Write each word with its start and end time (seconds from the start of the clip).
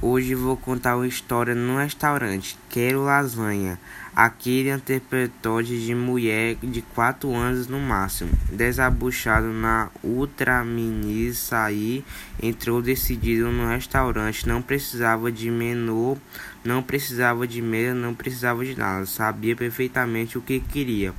Hoje 0.00 0.32
vou 0.32 0.56
contar 0.56 0.94
uma 0.94 1.08
história 1.08 1.56
num 1.56 1.76
restaurante. 1.76 2.56
Quero 2.70 3.02
lasanha. 3.02 3.80
Aquele 4.14 4.70
interpretote 4.70 5.76
de 5.76 5.92
mulher 5.92 6.54
de 6.62 6.82
4 6.82 7.34
anos 7.34 7.66
no 7.66 7.80
máximo. 7.80 8.30
Desabuchado 8.48 9.48
na 9.48 9.90
ultramini 10.04 11.34
sair, 11.34 12.04
entrou 12.40 12.80
decidido 12.80 13.50
no 13.50 13.66
restaurante. 13.70 14.46
Não 14.46 14.62
precisava 14.62 15.32
de 15.32 15.50
menu, 15.50 16.16
não 16.62 16.80
precisava 16.80 17.44
de 17.44 17.60
mesa, 17.60 17.92
não 17.92 18.14
precisava 18.14 18.64
de 18.64 18.78
nada. 18.78 19.04
Sabia 19.04 19.56
perfeitamente 19.56 20.38
o 20.38 20.40
que 20.40 20.60
queria. 20.60 21.12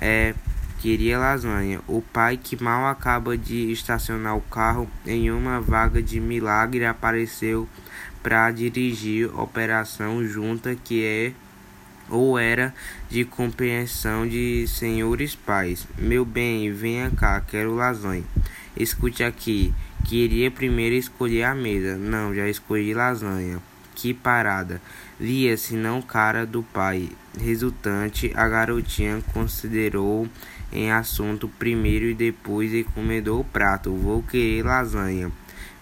É, 0.00 0.34
queria 0.84 1.18
lasanha. 1.18 1.80
O 1.88 2.02
pai, 2.02 2.36
que 2.36 2.62
mal 2.62 2.86
acaba 2.86 3.38
de 3.38 3.72
estacionar 3.72 4.36
o 4.36 4.42
carro 4.42 4.86
em 5.06 5.30
uma 5.30 5.58
vaga 5.58 6.02
de 6.02 6.20
milagre, 6.20 6.84
apareceu 6.84 7.66
para 8.22 8.50
dirigir 8.50 9.34
operação 9.34 10.22
junta 10.26 10.76
que 10.76 11.02
é 11.02 11.32
ou 12.10 12.38
era 12.38 12.74
de 13.08 13.24
compreensão 13.24 14.28
de 14.28 14.66
senhores 14.68 15.34
pais. 15.34 15.88
Meu 15.96 16.22
bem, 16.22 16.70
venha 16.70 17.10
cá, 17.10 17.40
quero 17.40 17.74
lasanha. 17.74 18.24
Escute 18.76 19.24
aqui, 19.24 19.72
queria 20.04 20.50
primeiro 20.50 20.96
escolher 20.96 21.44
a 21.44 21.54
mesa. 21.54 21.96
Não, 21.96 22.34
já 22.34 22.46
escolhi 22.46 22.92
lasanha. 22.92 23.58
Que 23.94 24.12
parada. 24.12 24.80
Lia-se 25.20 25.74
não 25.76 26.02
cara 26.02 26.44
do 26.44 26.62
pai. 26.62 27.10
Resultante, 27.38 28.32
a 28.34 28.48
garotinha 28.48 29.22
considerou 29.32 30.28
em 30.72 30.90
assunto 30.90 31.48
primeiro 31.48 32.06
e 32.06 32.14
depois 32.14 32.74
encomendou 32.74 33.40
o 33.40 33.44
prato. 33.44 33.94
Vou 33.94 34.22
querer 34.22 34.64
lasanha. 34.64 35.30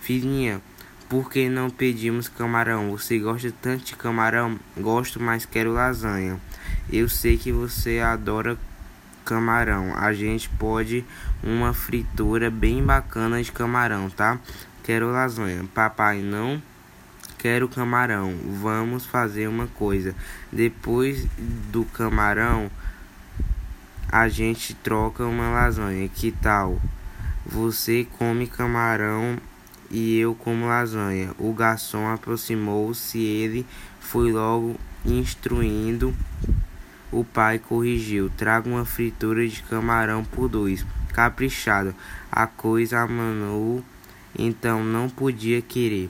Filhinha, 0.00 0.60
por 1.08 1.30
que 1.30 1.48
não 1.48 1.70
pedimos 1.70 2.28
camarão? 2.28 2.90
Você 2.90 3.18
gosta 3.18 3.52
tanto 3.62 3.84
de 3.84 3.96
camarão? 3.96 4.58
Gosto, 4.76 5.20
mas 5.20 5.46
quero 5.46 5.72
lasanha. 5.72 6.38
Eu 6.90 7.08
sei 7.08 7.38
que 7.38 7.52
você 7.52 8.00
adora 8.00 8.58
camarão. 9.24 9.96
A 9.96 10.12
gente 10.12 10.48
pode 10.48 11.04
uma 11.42 11.72
fritura 11.72 12.50
bem 12.50 12.82
bacana 12.82 13.42
de 13.42 13.52
camarão, 13.52 14.10
tá? 14.10 14.38
Quero 14.82 15.10
lasanha. 15.10 15.64
Papai, 15.74 16.20
não 16.20 16.60
quero 17.42 17.68
camarão. 17.68 18.36
Vamos 18.62 19.04
fazer 19.04 19.48
uma 19.48 19.66
coisa. 19.66 20.14
Depois 20.52 21.26
do 21.72 21.84
camarão, 21.86 22.70
a 24.08 24.28
gente 24.28 24.74
troca 24.74 25.26
uma 25.26 25.50
lasanha. 25.50 26.08
Que 26.08 26.30
tal? 26.30 26.80
Você 27.44 28.06
come 28.16 28.46
camarão 28.46 29.36
e 29.90 30.16
eu 30.18 30.36
como 30.36 30.68
lasanha. 30.68 31.34
O 31.36 31.52
garçom 31.52 32.08
aproximou-se, 32.08 33.18
ele 33.18 33.66
foi 33.98 34.30
logo 34.30 34.76
instruindo. 35.04 36.14
O 37.10 37.24
pai 37.24 37.58
corrigiu: 37.58 38.30
traga 38.36 38.68
uma 38.68 38.84
fritura 38.84 39.46
de 39.48 39.64
camarão 39.64 40.24
por 40.24 40.48
dois. 40.48 40.86
Caprichado. 41.12 41.92
A 42.30 42.46
coisa 42.46 43.00
amanou, 43.00 43.84
então 44.38 44.84
não 44.84 45.10
podia 45.10 45.60
querer. 45.60 46.08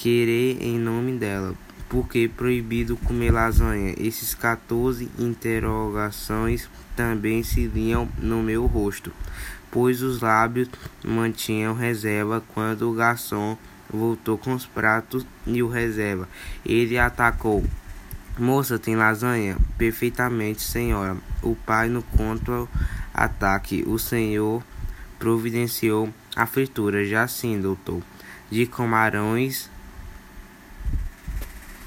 Querer 0.00 0.62
em 0.62 0.78
nome 0.78 1.18
dela. 1.18 1.54
Porque 1.88 2.28
proibido 2.28 2.96
comer 2.96 3.30
lasanha? 3.30 3.94
Esses 3.98 4.34
14 4.34 5.10
interrogações 5.18 6.68
também 6.96 7.42
se 7.42 7.66
liam 7.66 8.08
no 8.18 8.42
meu 8.42 8.66
rosto 8.66 9.12
pois 9.70 10.02
os 10.02 10.20
lábios 10.20 10.68
mantinham 11.04 11.74
reserva 11.74 12.42
quando 12.52 12.90
o 12.90 12.94
garçom 12.94 13.56
voltou 13.88 14.36
com 14.36 14.52
os 14.52 14.66
pratos 14.66 15.24
e 15.46 15.62
o 15.62 15.68
reserva. 15.68 16.28
Ele 16.64 16.98
atacou. 16.98 17.64
Moça, 18.38 18.78
tem 18.78 18.96
lasanha? 18.96 19.56
Perfeitamente, 19.76 20.62
senhora. 20.62 21.16
O 21.42 21.54
pai 21.54 21.88
no 21.88 22.02
contra-ataque. 22.02 23.84
O 23.86 23.98
senhor 23.98 24.62
providenciou 25.18 26.08
a 26.34 26.46
fritura. 26.46 27.04
Já 27.04 27.26
sim, 27.28 27.60
doutor. 27.60 28.02
De 28.50 28.66
camarões 28.66 29.68